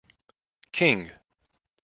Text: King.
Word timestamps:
King. 0.71 1.11